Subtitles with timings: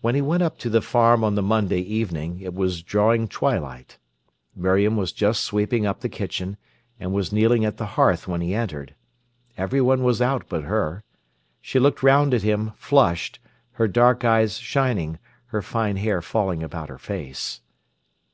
[0.00, 3.98] When he went up to the farm on the Monday evening, it was drawing twilight.
[4.56, 6.56] Miriam was just sweeping up the kitchen,
[6.98, 8.94] and was kneeling at the hearth when he entered.
[9.58, 11.04] Everyone was out but her.
[11.60, 13.40] She looked round at him, flushed,
[13.72, 15.18] her dark eyes shining,
[15.48, 17.60] her fine hair falling about her face.